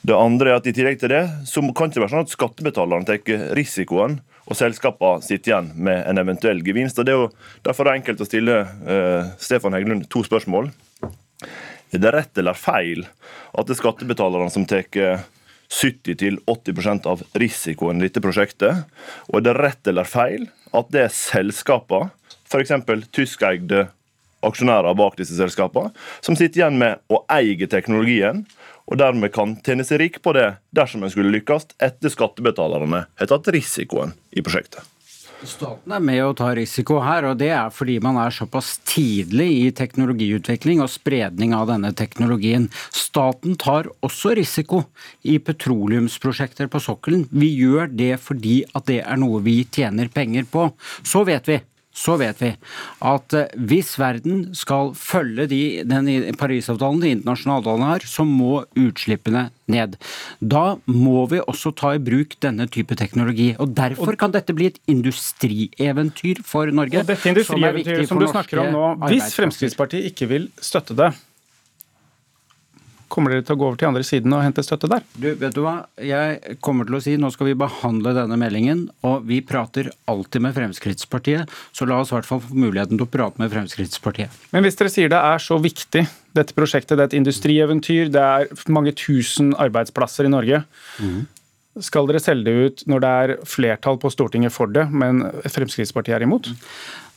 det 0.08 0.16
andre 0.16 0.52
er 0.52 0.58
at 0.58 0.66
i 0.68 0.72
tillegg 0.72 0.98
til 1.02 1.12
det, 1.12 1.24
så 1.48 1.60
kan 1.60 1.90
det 1.90 1.96
ikke 1.96 2.04
være 2.06 2.14
sånn 2.14 2.26
at 2.26 2.32
skattebetalerne 2.32 3.08
tar 3.08 3.52
risikoen 3.56 4.18
og 4.48 4.56
selskapene 4.56 5.24
sitter 5.24 5.52
igjen 5.52 5.72
med 5.76 6.06
en 6.08 6.20
eventuell 6.22 6.62
gevinst. 6.64 6.98
og 6.98 7.06
det 7.06 7.12
er 7.12 7.20
jo 7.20 7.30
Derfor 7.66 7.84
er 7.84 7.90
det 7.90 8.00
enkelt 8.00 8.22
å 8.24 8.28
stille 8.28 8.54
uh, 8.64 9.28
Stefan 9.38 9.76
Heggelund 9.76 10.08
to 10.08 10.22
spørsmål. 10.24 10.70
Er 11.92 12.00
det 12.00 12.12
rett 12.14 12.40
eller 12.40 12.56
feil 12.56 13.04
at 13.52 13.68
det 13.68 13.76
er 13.76 13.80
skattebetalerne 13.82 14.52
som 14.52 14.64
tar 14.68 14.88
70-80% 15.68 17.08
av 17.08 17.22
risikoen 17.36 18.00
i 18.00 18.08
dette 18.08 18.24
prosjektet? 18.24 18.88
Og 19.28 19.40
er 19.40 19.46
det 19.50 19.56
rett 19.58 19.92
eller 19.92 20.08
feil 20.08 20.48
at 20.72 20.90
det 20.92 21.04
er 21.04 21.12
selskapene, 21.12 22.10
f.eks. 22.48 22.72
tyskeide 23.12 23.88
aksjonærer 24.44 24.96
bak 24.96 25.16
disse 25.18 25.36
selskapene, 25.36 25.92
som 26.24 26.36
sitter 26.38 26.62
igjen 26.62 26.78
med 26.80 27.00
å 27.10 27.24
eie 27.34 27.68
teknologien 27.68 28.44
og 28.88 29.00
dermed 29.00 29.32
kan 29.34 29.56
tjene 29.64 29.84
seg 29.86 30.00
rik 30.02 30.20
på 30.24 30.32
det 30.36 30.48
dersom 30.74 31.04
en 31.04 31.12
skulle 31.12 31.32
lykkes, 31.34 31.74
etter 31.84 32.12
skattebetalerne 32.12 33.04
har 33.20 33.30
tatt 33.30 33.50
risikoen 33.52 34.16
i 34.32 34.44
prosjektet. 34.44 34.86
Staten 35.46 35.92
er 35.94 36.02
med 36.02 36.18
å 36.24 36.32
ta 36.34 36.48
risiko 36.56 36.96
her, 37.04 37.28
og 37.28 37.36
det 37.38 37.52
er 37.54 37.70
fordi 37.70 38.00
man 38.02 38.16
er 38.18 38.34
såpass 38.34 38.72
tidlig 38.88 39.46
i 39.60 39.68
teknologiutvikling 39.76 40.82
og 40.82 40.90
spredning 40.90 41.54
av 41.54 41.68
denne 41.70 41.92
teknologien. 41.94 42.66
Staten 42.90 43.54
tar 43.60 43.86
også 44.02 44.34
risiko 44.34 44.82
i 45.22 45.36
petroleumsprosjekter 45.38 46.66
på 46.72 46.82
sokkelen. 46.82 47.28
Vi 47.30 47.52
gjør 47.54 47.86
det 47.92 48.16
fordi 48.24 48.64
at 48.74 48.88
det 48.90 49.04
er 49.04 49.20
noe 49.22 49.38
vi 49.46 49.60
tjener 49.62 50.10
penger 50.10 50.48
på. 50.50 50.72
Så 51.06 51.22
vet 51.28 51.46
vi 51.46 51.60
så 51.98 52.16
vet 52.20 52.40
vi 52.42 52.52
at 53.10 53.36
eh, 53.36 53.52
hvis 53.70 53.94
verden 54.00 54.48
skal 54.56 54.92
følge 54.98 55.48
de, 55.50 55.62
den 55.88 56.08
Parisavtalen, 56.38 57.02
de 57.02 57.12
internasjonale 57.16 57.62
avtalene 57.62 57.92
her, 57.92 58.06
så 58.08 58.26
må 58.28 58.62
utslippene 58.78 59.48
ned. 59.68 59.98
Da 60.40 60.78
må 60.86 61.26
vi 61.30 61.42
også 61.42 61.74
ta 61.76 61.94
i 61.96 62.02
bruk 62.02 62.38
denne 62.44 62.68
type 62.72 62.96
teknologi. 62.98 63.50
og 63.58 63.74
Derfor 63.76 64.16
kan 64.20 64.34
dette 64.34 64.54
bli 64.56 64.70
et 64.72 64.80
industrieventyr 64.90 66.42
for 66.46 66.70
Norge. 66.72 67.02
Og 67.02 67.10
dette 67.10 67.32
industrieventyret 67.34 68.06
som, 68.06 68.16
som 68.16 68.24
du 68.24 68.30
snakker 68.32 68.64
om 68.64 68.74
nå, 68.74 68.84
hvis 69.08 69.34
Fremskrittspartiet 69.36 70.12
ikke 70.12 70.30
vil 70.30 70.48
støtte 70.64 70.96
det, 70.98 71.12
Kommer 73.08 73.32
dere 73.32 73.44
til 73.46 73.56
å 73.56 73.60
gå 73.60 73.66
over 73.68 73.78
til 73.80 73.88
andre 73.88 74.04
siden 74.06 74.34
og 74.36 74.42
hente 74.44 74.64
støtte 74.64 74.90
der? 74.90 75.04
Du, 75.16 75.30
vet 75.40 75.54
du 75.56 75.62
hva? 75.64 75.74
Jeg 76.02 76.58
kommer 76.64 76.88
til 76.88 76.98
å 76.98 77.02
si 77.04 77.16
nå 77.20 77.30
skal 77.34 77.50
vi 77.50 77.56
behandle 77.58 78.12
denne 78.16 78.36
meldingen, 78.40 78.86
og 79.06 79.24
vi 79.28 79.40
prater 79.44 79.90
alltid 80.10 80.44
med 80.44 80.56
Fremskrittspartiet, 80.56 81.48
så 81.72 81.88
la 81.88 82.02
oss 82.02 82.12
i 82.12 82.18
hvert 82.18 82.28
fall 82.28 82.42
få 82.44 82.58
muligheten 82.58 82.98
til 82.98 83.06
å 83.06 83.10
prate 83.10 83.40
med 83.40 83.52
Fremskrittspartiet. 83.54 84.34
Men 84.52 84.66
hvis 84.66 84.78
dere 84.78 84.92
sier 84.92 85.12
det 85.12 85.22
er 85.32 85.42
så 85.42 85.58
viktig, 85.62 86.04
dette 86.36 86.56
prosjektet, 86.56 86.96
det 86.98 87.06
er 87.06 87.10
et 87.10 87.18
industrieventyr, 87.18 88.12
det 88.12 88.22
er 88.22 88.70
mange 88.72 88.92
tusen 88.96 89.54
arbeidsplasser 89.58 90.28
i 90.28 90.32
Norge. 90.32 90.62
Mm. 91.00 91.26
Skal 91.84 92.08
dere 92.08 92.22
selge 92.22 92.48
det 92.48 92.54
ut 92.68 92.86
når 92.90 93.02
det 93.04 93.10
er 93.22 93.34
flertall 93.48 93.98
på 94.00 94.10
Stortinget 94.12 94.54
for 94.54 94.70
det, 94.72 94.86
men 94.90 95.22
Fremskrittspartiet 95.46 96.18
er 96.18 96.26
imot? 96.26 96.50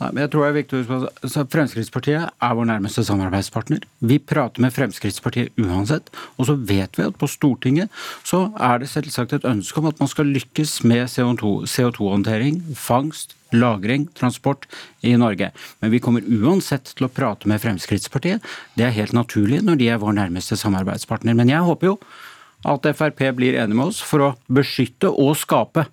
Nei, 0.01 0.09
men 0.09 0.23
jeg 0.23 0.31
tror 0.33 0.43
det 0.43 0.49
er 0.49 0.55
viktig 0.55 0.77
å 0.79 0.99
huske 1.21 1.43
Fremskrittspartiet 1.53 2.31
er 2.31 2.55
vår 2.57 2.67
nærmeste 2.71 3.03
samarbeidspartner. 3.05 3.83
Vi 4.01 4.17
prater 4.17 4.63
med 4.63 4.73
Fremskrittspartiet 4.73 5.59
uansett. 5.61 6.09
Og 6.41 6.47
så 6.49 6.55
vet 6.57 6.97
vi 6.97 7.05
at 7.05 7.19
på 7.21 7.29
Stortinget 7.29 7.91
så 8.25 8.47
er 8.57 8.81
det 8.81 8.89
selvsagt 8.89 9.35
et 9.37 9.45
ønske 9.45 9.77
om 9.81 9.91
at 9.91 10.01
man 10.01 10.09
skal 10.09 10.31
lykkes 10.33 10.79
med 10.89 11.05
CO2-håndtering, 11.11 12.63
CO2 12.63 12.79
fangst, 12.81 13.35
lagring, 13.53 14.07
transport 14.17 14.65
i 15.05 15.13
Norge. 15.19 15.51
Men 15.83 15.93
vi 15.93 16.01
kommer 16.01 16.25
uansett 16.25 16.95
til 16.95 17.05
å 17.05 17.13
prate 17.13 17.49
med 17.51 17.61
Fremskrittspartiet. 17.61 18.41
Det 18.79 18.87
er 18.87 18.97
helt 18.97 19.13
naturlig 19.13 19.61
når 19.67 19.81
de 19.81 19.91
er 19.91 20.01
vår 20.01 20.17
nærmeste 20.17 20.57
samarbeidspartner. 20.57 21.37
Men 21.37 21.51
jeg 21.51 21.67
håper 21.67 21.91
jo 21.91 21.97
at 22.67 22.87
Frp 22.95 23.23
blir 23.37 23.57
enig 23.57 23.77
med 23.77 23.91
oss 23.91 24.01
for 24.05 24.25
å 24.25 24.31
beskytte 24.51 25.09
og 25.09 25.33
skape 25.39 25.87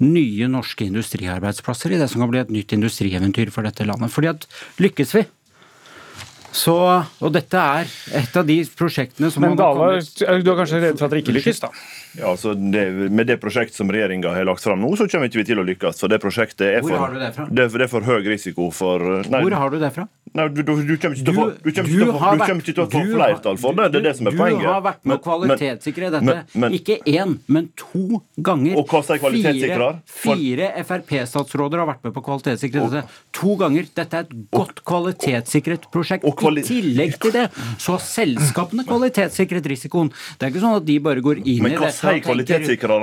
nye 0.00 0.48
norske 0.48 0.86
industriarbeidsplasser 0.86 1.94
i 1.94 2.00
det 2.00 2.08
som 2.10 2.22
kan 2.22 2.30
bli 2.32 2.42
et 2.42 2.52
nytt 2.54 2.76
industrieventyr 2.76 3.52
for 3.54 3.66
dette 3.66 3.86
landet. 3.88 4.12
Fordi 4.14 4.30
at 4.32 4.46
lykkes 4.80 5.16
vi, 5.18 5.24
så, 6.54 6.74
og 7.18 7.32
dette 7.34 7.58
er 7.58 7.88
et 8.14 8.36
av 8.38 8.46
de 8.46 8.60
prosjektene 8.78 9.26
som 9.34 9.42
Men 9.42 9.56
Dale, 9.58 9.98
du 9.98 10.50
er 10.52 10.58
kanskje 10.60 10.78
redd 10.84 11.00
for 11.00 11.08
at 11.08 11.14
dere 11.14 11.22
ikke 11.24 11.34
lykkes, 11.34 11.58
da? 11.64 11.70
Ja, 12.14 12.28
altså 12.30 12.52
det, 12.54 12.84
Med 13.10 13.26
det 13.26 13.40
prosjektet 13.42 13.74
som 13.74 13.90
regjeringa 13.90 14.30
har 14.36 14.46
lagt 14.46 14.62
fram 14.62 14.78
nå, 14.84 14.92
så 14.94 15.08
kommer 15.10 15.26
vi 15.26 15.42
ikke 15.42 15.48
til 15.50 15.62
å 15.64 15.66
lykkes. 15.66 15.98
for 16.04 16.14
det 16.14 16.20
prosjektet 16.22 16.68
er 16.68 16.84
Hvor 16.84 16.94
for, 16.94 17.02
har 17.02 17.16
du 17.16 17.18
det 17.24 17.32
fra? 17.34 17.48
Det, 17.50 17.66
det 17.74 17.88
er 17.88 17.90
for 17.90 18.06
høy 18.06 18.22
risiko 18.28 18.70
for 18.74 19.02
nei, 19.26 19.42
Hvor 19.42 19.58
har 19.58 19.74
du 19.74 19.80
det 19.82 19.90
fra? 19.96 20.06
Nei, 20.34 20.48
du, 20.50 20.64
du, 20.66 20.72
du 20.82 20.96
kommer 20.98 21.14
ikke 21.14 21.22
til 22.74 22.80
å 22.82 22.86
få, 22.90 23.00
flertall 23.06 23.58
for 23.62 23.76
det. 23.78 23.84
Det 23.94 23.98
er 24.00 24.04
det 24.08 24.12
som 24.18 24.26
er 24.26 24.34
poenget. 24.34 24.64
Du 24.64 24.66
har 24.66 24.80
vært 24.82 25.04
med 25.06 25.14
å 25.14 25.22
kvalitetssikre 25.22 26.08
dette. 26.10 26.34
ikke 26.74 26.96
én, 27.06 27.36
men 27.46 27.68
to 27.78 28.18
ganger. 28.42 28.74
Og 28.80 28.88
hva 28.90 28.98
sier 29.06 29.20
kvalitetssikrer? 29.22 30.00
Fire, 30.10 30.70
Frp-statsråder 30.88 31.78
har 31.84 31.86
vært 31.92 32.02
med 32.08 32.16
på 32.16 32.22
å 32.24 32.26
kvalitetssikre 32.26 32.82
dette. 32.90 33.04
To 33.38 33.54
ganger. 33.60 33.86
Dette 33.94 34.18
er 34.18 34.26
et 34.26 34.32
godt 34.58 34.82
kvalitetssikret 34.90 35.86
prosjekt. 35.94 36.26
I 36.26 36.64
tillegg 36.66 37.14
til 37.22 37.34
det 37.36 37.44
så 37.78 37.94
har 37.94 38.02
selskapene 38.02 38.82
kvalitetssikret 38.90 39.70
risikoen. 39.70 40.10
Det 40.10 40.48
er 40.48 40.54
ikke 40.54 40.64
sånn 40.66 40.80
at 40.80 40.88
de 40.90 40.98
bare 41.06 41.22
går 41.22 41.44
inn 41.44 41.62
i 41.62 41.76
dette 41.76 41.78
og 41.78 41.94
tenker, 42.02 42.42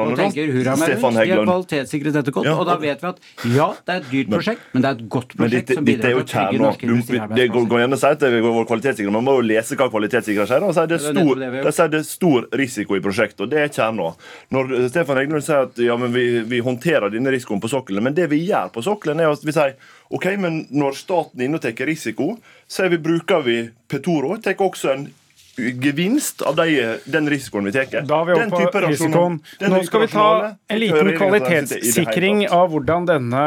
og 0.03 0.19
tenker 0.19 0.51
hurra 0.51 0.75
meg 0.75 0.97
rundt. 0.99 1.15
De 1.15 1.31
har 1.31 1.45
kvalitetssikret 1.47 2.19
dette 2.19 2.35
godt. 2.35 2.51
Og 2.57 2.67
da 2.67 2.75
vet 2.83 3.07
vi 3.07 3.11
at 3.13 3.23
ja, 3.55 3.71
det 3.87 3.95
er 3.95 4.03
et 4.03 4.11
dyrt 4.11 4.35
prosjekt, 4.35 4.67
men 4.75 4.83
det 4.83 4.91
er 4.91 4.99
et 4.99 5.07
godt 5.15 5.39
prosjekt 5.39 5.75
som 5.79 5.87
bidrar 5.87 6.11
til 6.11 6.19
å 6.19 6.27
trygge 6.35 6.63
norske 6.67 6.91
Du- 6.91 7.20
Det 7.29 7.47
går 7.53 7.67
går 7.69 7.81
gjerne 7.83 7.97
å 7.97 8.01
si 8.01 8.09
at 8.09 8.23
det 8.23 8.41
går 8.43 8.67
kvalitetssikring, 8.69 9.13
man 9.13 9.25
må 9.27 9.37
jo 9.37 9.45
lese 9.45 9.77
hva 9.79 9.87
kvalitetssikrer 9.91 10.49
sier. 10.49 10.65
Og 10.65 10.75
sier 10.77 10.89
det, 10.89 10.99
Det 11.01 11.13
stor, 11.13 11.91
det 11.93 12.01
er 12.01 12.07
stor 12.07 12.49
risiko 12.63 12.97
i 12.97 13.03
prosjektet, 13.03 13.45
og 13.45 13.53
det 13.53 13.61
er 13.61 13.71
kjernen. 13.71 14.19
Når 14.51 14.75
Stefan 14.89 15.21
Heggelund 15.21 15.45
sier 15.45 15.69
at 15.69 15.81
ja, 15.81 15.97
men 15.99 16.13
vi, 16.15 16.25
vi 16.47 16.59
håndterer 16.65 17.13
denne 17.13 17.33
risikoen 17.33 17.61
på 17.63 17.71
sokkelen, 17.71 18.03
men 18.07 18.17
det 18.17 18.29
vi 18.31 18.43
gjør 18.47 18.73
på 18.73 18.83
sokkelen, 18.85 19.21
er 19.21 19.31
at 19.31 19.45
vi 19.45 19.55
sier 19.55 19.77
OK, 20.11 20.27
men 20.41 20.65
når 20.75 20.97
staten 20.99 21.45
er 21.45 21.57
tar 21.61 21.87
risiko, 21.87 22.35
så 22.67 22.89
vi, 22.91 22.99
bruker 23.01 23.43
vi 23.45 23.57
Petoro. 23.87 24.35
Tar 24.41 24.59
også 24.59 24.91
en 24.95 25.09
gevinst 25.55 26.41
av 26.41 26.55
de, 26.55 26.97
den 27.05 27.29
risikoen 27.29 27.67
vi 27.67 27.73
tar. 27.75 28.05
Da 28.07 28.21
er 28.21 28.29
vi 28.29 28.37
Den 28.39 28.53
oppe 28.53 28.71
på 28.71 28.83
risikoen. 28.85 29.39
Nå 29.61 29.81
skal 29.87 30.05
vi 30.05 30.07
ta 30.13 30.29
en 30.67 30.79
liten 30.79 31.11
kvalitetssikring 31.17 32.45
av 32.49 32.71
hvordan 32.71 33.07
denne 33.09 33.45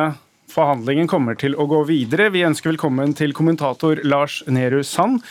forhandlingen 0.53 1.09
kommer 1.11 1.39
til 1.39 1.57
å 1.57 1.67
gå 1.71 1.83
videre. 1.89 2.31
Vi 2.35 2.45
ønsker 2.47 2.73
velkommen 2.73 3.15
til 3.17 3.35
kommentator 3.37 4.01
Lars 4.05 4.43
Nehru 4.47 4.83
Sand. 4.85 5.23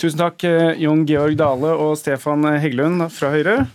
Tusen 0.00 0.18
takk, 0.18 0.44
eh, 0.44 0.78
Jon 0.80 1.04
Georg 1.06 1.36
Dale 1.36 1.74
og 1.76 1.98
Stefan 2.00 2.42
Heggelund 2.42 3.04
fra 3.12 3.30
Høyre. 3.34 3.68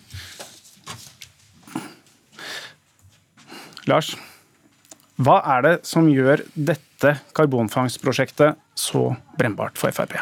Lars, 3.86 4.16
hva 5.22 5.42
er 5.56 5.62
det 5.62 5.76
som 5.86 6.08
gjør 6.10 6.42
dette 6.58 7.20
karbonfangstprosjektet 7.38 8.58
så 8.76 9.16
brennbart 9.38 9.78
for 9.78 9.94
Frp? 9.94 10.18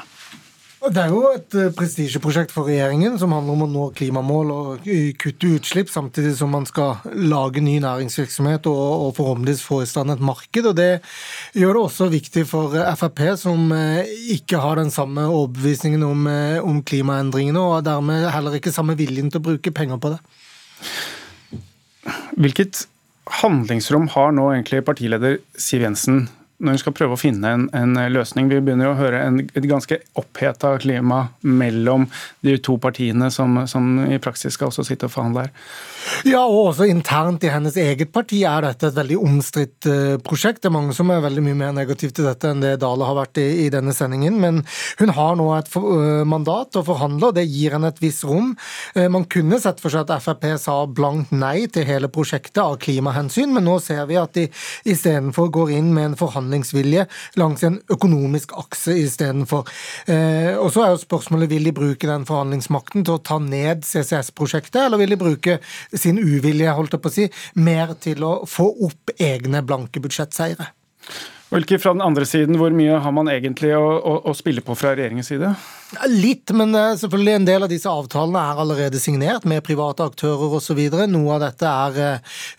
Det 0.83 0.99
er 0.99 1.13
jo 1.13 1.21
et 1.31 1.55
eh, 1.55 1.69
prestisjeprosjekt 1.71 2.51
for 2.51 2.67
regjeringen 2.67 3.13
som 3.19 3.31
handler 3.31 3.55
om 3.55 3.61
å 3.63 3.67
nå 3.71 3.83
klimamål 3.95 4.49
og 4.51 4.89
kutte 5.21 5.51
utslipp, 5.55 5.87
samtidig 5.87 6.33
som 6.35 6.51
man 6.51 6.67
skal 6.67 6.99
lage 7.15 7.63
ny 7.63 7.77
næringsvirksomhet 7.83 8.67
og, 8.67 8.81
og 9.05 9.13
forhåpentligvis 9.15 9.63
få 9.63 9.79
i 9.85 9.87
stand 9.87 10.11
et 10.11 10.23
marked. 10.23 10.67
og 10.67 10.75
Det 10.75 10.89
gjør 11.55 11.77
det 11.77 11.83
også 11.85 12.09
viktig 12.11 12.43
for 12.49 12.75
eh, 12.75 12.91
Frp, 12.99 13.23
som 13.39 13.71
eh, 13.77 14.11
ikke 14.35 14.59
har 14.59 14.81
den 14.81 14.91
samme 14.91 15.23
overbevisningen 15.29 16.03
om, 16.03 16.27
om 16.67 16.83
klimaendringene, 16.83 17.63
og 17.63 17.87
dermed 17.87 18.27
heller 18.35 18.59
ikke 18.59 18.75
samme 18.75 18.97
viljen 18.99 19.31
til 19.31 19.39
å 19.39 19.47
bruke 19.47 19.71
penger 19.71 20.03
på 20.03 20.15
det. 20.17 20.21
Hvilket 22.35 22.89
handlingsrom 23.39 24.11
har 24.11 24.35
nå 24.35 24.51
egentlig 24.51 24.83
partileder 24.83 25.39
Siv 25.55 25.87
Jensen 25.87 26.25
når 26.63 26.77
hun 26.77 26.81
skal 26.81 26.95
prøve 26.95 27.17
å 27.17 27.19
finne 27.19 27.53
en, 27.55 27.67
en 27.75 27.97
løsning? 28.13 28.49
Vi 28.51 28.61
begynner 28.63 28.91
å 28.91 28.97
høre 28.97 29.21
en, 29.27 29.41
et 29.43 29.67
ganske 29.69 29.99
oppheta 30.19 30.73
klima 30.81 31.27
mellom 31.43 32.07
de 32.45 32.57
to 32.63 32.77
partiene 32.81 33.29
som, 33.33 33.63
som 33.69 33.97
i 34.07 34.19
praksis 34.23 34.55
skal 34.55 34.71
også 34.71 34.85
sitte 34.87 35.09
og 35.09 35.15
forhandle 35.15 35.45
her. 35.45 35.53
Ja, 36.27 36.41
og 36.43 36.73
også 36.73 36.87
internt 36.89 37.43
i 37.45 37.51
hennes 37.51 37.75
eget 37.79 38.11
parti 38.15 38.41
er 38.47 38.65
dette 38.65 38.89
et 38.89 38.97
veldig 38.97 39.17
omstridt 39.23 39.87
eh, 39.89 40.15
prosjekt. 40.23 40.61
Det 40.63 40.69
er 40.69 40.75
mange 40.75 40.95
som 40.95 41.11
er 41.11 41.23
veldig 41.23 41.43
mye 41.45 41.59
mer 41.59 41.75
negative 41.75 42.15
til 42.15 42.27
dette 42.27 42.49
enn 42.49 42.63
det 42.63 42.75
Dale 42.81 43.07
har 43.07 43.17
vært 43.17 43.39
i, 43.41 43.47
i 43.65 43.69
denne 43.73 43.95
sendingen. 43.95 44.39
Men 44.41 44.61
hun 44.99 45.13
har 45.15 45.37
nå 45.39 45.47
et 45.57 45.71
for, 45.71 45.99
eh, 45.99 46.23
mandat 46.27 46.79
å 46.79 46.85
forhandle, 46.87 47.31
og 47.31 47.37
det 47.37 47.45
gir 47.47 47.75
henne 47.77 47.91
et 47.93 48.01
visst 48.03 48.25
rom. 48.27 48.53
Eh, 48.95 49.09
man 49.11 49.27
kunne 49.31 49.59
sett 49.63 49.81
for 49.83 49.93
seg 49.93 50.07
at 50.07 50.23
Frp 50.23 50.47
sa 50.61 50.77
blankt 50.87 51.33
nei 51.35 51.65
til 51.71 51.87
hele 51.87 52.11
prosjektet 52.11 52.61
av 52.63 52.77
klimahensyn, 52.83 53.53
men 53.55 53.67
nå 53.67 53.79
ser 53.83 54.05
vi 54.09 54.19
at 54.19 54.35
de 54.37 54.47
istedenfor 54.89 55.51
går 55.53 55.75
inn 55.79 55.93
med 55.95 56.11
en 56.11 56.19
forhandlingsvilje 56.53 57.05
langs 57.35 57.63
en 57.63 57.79
økonomisk 57.91 58.53
akse 58.57 58.95
istedenfor. 59.01 59.67
Eh, 60.07 60.55
og 60.57 60.71
så 60.73 60.83
er 60.83 60.93
jo 60.93 61.01
spørsmålet 61.01 61.49
vil 61.49 61.65
de 61.65 61.73
bruke 61.73 62.07
den 62.07 62.25
forhandlingsmakten 62.25 63.03
til 63.03 63.17
å 63.17 63.23
ta 63.23 63.39
ned 63.39 63.83
CCS-prosjektet, 63.83 64.85
eller 64.85 65.01
vil 65.01 65.15
de 65.15 65.19
bruke 65.19 65.59
sin 65.93 66.19
uvilje, 66.19 66.71
holdt 66.73 66.93
jeg 66.93 67.03
på 67.03 67.11
å 67.11 67.17
si, 67.17 67.29
mer 67.55 67.95
til 67.99 68.23
å 68.23 68.45
få 68.45 68.69
opp 68.85 69.15
egne 69.19 69.63
blanke 69.65 70.01
budsjettseiere. 70.03 70.71
Ulke, 71.53 71.77
fra 71.77 71.93
den 71.93 72.01
andre 72.01 72.25
siden, 72.25 72.57
hvor 72.57 72.73
mye 72.73 72.97
har 72.97 73.13
man 73.13 73.29
egentlig 73.29 73.75
å, 73.77 73.85
å, 74.01 74.13
å 74.25 74.33
spille 74.33 74.63
på 74.65 74.73
fra 74.77 74.95
regjeringens 74.97 75.29
side? 75.29 75.51
Litt, 76.09 76.49
men 76.57 76.73
eh, 76.73 76.95
selvfølgelig 76.97 77.33
en 77.37 77.45
del 77.45 77.65
av 77.67 77.69
disse 77.69 77.91
avtalene 77.91 78.41
er 78.41 78.61
allerede 78.63 78.97
signert 78.97 79.45
med 79.45 79.61
private 79.65 80.07
aktører 80.09 80.55
osv. 80.57 80.79
Noe 81.11 81.35
av 81.35 81.43
dette 81.43 81.69
er 81.69 81.99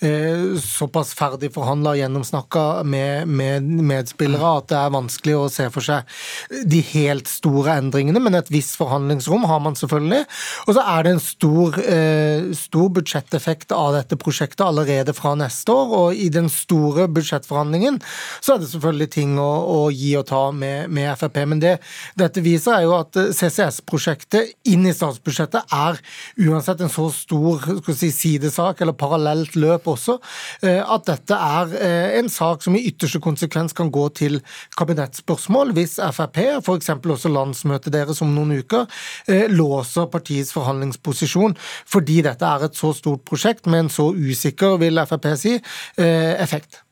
eh, 0.06 0.54
såpass 0.62 1.10
ferdig 1.18 1.50
forhandla 1.56 1.96
og 1.96 1.98
gjennomsnakka 1.98 2.62
med, 2.86 3.26
med 3.26 3.66
medspillere 3.82 4.52
at 4.60 4.68
det 4.70 4.78
er 4.78 4.94
vanskelig 4.94 5.34
å 5.40 5.50
se 5.50 5.66
for 5.74 5.82
seg 5.82 6.62
de 6.70 6.84
helt 6.92 7.26
store 7.30 7.74
endringene, 7.80 8.22
men 8.22 8.38
et 8.38 8.52
visst 8.54 8.78
forhandlingsrom 8.78 9.48
har 9.50 9.64
man 9.64 9.74
selvfølgelig. 9.80 10.22
Og 10.68 10.78
så 10.78 10.86
er 10.94 11.02
det 11.08 11.16
en 11.16 11.24
stor, 11.24 11.80
eh, 11.82 12.46
stor 12.62 12.94
budsjetteffekt 13.00 13.74
av 13.74 13.98
dette 13.98 14.20
prosjektet 14.22 14.62
allerede 14.68 15.16
fra 15.18 15.34
neste 15.42 15.74
år, 15.74 15.98
og 15.98 16.14
i 16.14 16.30
den 16.30 16.46
store 16.52 17.10
budsjettforhandlingen 17.10 17.98
så 18.38 18.54
er 18.54 18.62
det 18.62 18.70
selvfølgelig 18.70 18.83
ting 19.10 19.38
å, 19.38 19.50
å 19.64 19.90
gi 19.90 20.14
og 20.18 20.26
ta 20.28 20.50
med, 20.52 20.90
med 20.90 21.12
Frp. 21.18 21.40
Men 21.48 21.60
det 21.62 21.78
dette 22.18 22.42
viser 22.44 22.76
er 22.76 22.84
jo 22.86 22.94
at 22.96 23.16
CCS-prosjektet 23.34 24.54
inn 24.70 24.86
i 24.86 24.94
statsbudsjettet 24.94 25.72
er 25.74 25.98
uansett 26.46 26.82
en 26.84 26.92
så 26.92 27.08
stor 27.14 27.64
si, 27.94 28.10
sidesak, 28.14 28.80
eller 28.82 28.96
parallelt 28.98 29.56
løp 29.58 29.88
også, 29.94 30.18
eh, 30.62 30.80
at 30.80 31.06
dette 31.08 31.38
er 31.38 31.74
eh, 31.78 32.18
en 32.20 32.30
sak 32.32 32.64
som 32.64 32.76
i 32.76 32.84
ytterste 32.90 33.20
konsekvens 33.24 33.76
kan 33.76 33.92
gå 33.94 34.06
til 34.16 34.40
kabinettspørsmål 34.78 35.74
hvis 35.76 35.98
Frp, 36.14 36.40
f.eks. 36.60 36.92
også 37.16 37.32
landsmøtet 37.32 37.94
deres 37.94 38.22
om 38.24 38.34
noen 38.34 38.58
uker, 38.60 38.88
eh, 39.28 39.46
låser 39.52 40.10
partiets 40.12 40.54
forhandlingsposisjon 40.56 41.56
fordi 41.90 42.20
dette 42.26 42.48
er 42.48 42.68
et 42.68 42.78
så 42.78 42.92
stort 42.96 43.24
prosjekt 43.28 43.68
med 43.70 43.86
en 43.86 43.92
så 43.92 44.10
usikker, 44.14 44.78
vil 44.82 45.02
Frp 45.08 45.30
si, 45.40 45.58
effekt. 45.98 46.83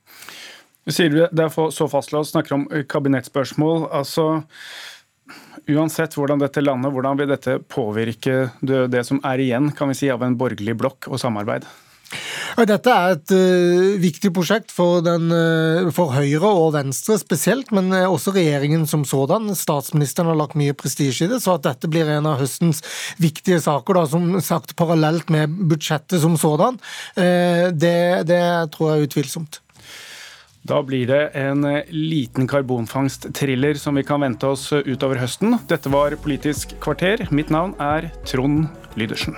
Du 0.82 0.90
sier 0.90 1.14
det 1.30 1.44
er 1.44 1.70
så 1.70 1.86
fastlåst, 1.90 2.34
snakker 2.34 2.56
om 2.56 2.66
kabinettspørsmål. 2.90 3.86
altså 3.94 4.42
Uansett 5.70 6.16
hvordan 6.18 6.40
dette 6.42 6.62
lander, 6.64 6.90
hvordan 6.90 7.20
vil 7.20 7.30
dette 7.30 7.60
påvirke 7.70 8.50
det, 8.66 8.88
det 8.90 9.04
som 9.06 9.20
er 9.22 9.38
igjen 9.44 9.70
kan 9.78 9.92
vi 9.92 9.94
si, 9.94 10.10
av 10.10 10.24
en 10.26 10.34
borgerlig 10.38 10.74
blokk 10.80 11.06
og 11.06 11.22
samarbeid? 11.22 11.68
Dette 12.68 12.92
er 12.92 13.14
et 13.14 13.32
uh, 13.32 13.94
viktig 14.02 14.32
prosjekt 14.36 14.74
for, 14.74 15.00
den, 15.06 15.30
uh, 15.32 15.88
for, 15.94 16.12
Høyre 16.12 16.50
og 16.50 16.74
Venstre 16.74 17.16
spesielt, 17.20 17.70
men 17.72 17.88
uh, 17.94 18.10
også 18.10 18.34
regjeringen 18.34 18.84
som 18.90 19.06
sådan. 19.08 19.54
Statsministeren 19.56 20.28
har 20.28 20.36
lagt 20.42 20.58
mye 20.58 20.76
prestisje 20.76 21.24
i 21.24 21.32
det, 21.32 21.40
så 21.44 21.56
at 21.56 21.64
dette 21.64 21.88
blir 21.88 22.10
en 22.12 22.28
av 22.28 22.42
høstens 22.42 22.82
viktige 23.22 23.62
saker, 23.64 24.02
da, 24.02 24.04
som 24.12 24.28
sagt 24.44 24.76
parallelt 24.76 25.32
med 25.32 25.56
budsjettet 25.72 26.20
som 26.20 26.36
sådan, 26.36 26.76
det, 27.16 27.98
det 28.28 28.44
tror 28.74 28.90
jeg 28.90 28.98
er 28.98 29.08
utvilsomt. 29.08 29.62
Da 30.62 30.78
blir 30.86 31.08
det 31.10 31.22
en 31.34 31.64
liten 31.90 32.46
karbonfangst-thriller 32.46 33.74
som 33.74 33.98
vi 33.98 34.04
kan 34.06 34.22
vente 34.22 34.46
oss 34.46 34.68
utover 34.72 35.18
høsten. 35.18 35.56
Dette 35.66 35.90
var 35.90 36.14
Politisk 36.22 36.76
kvarter. 36.84 37.26
Mitt 37.34 37.50
navn 37.50 37.74
er 37.82 38.12
Trond 38.28 38.68
Lydersen. 38.94 39.34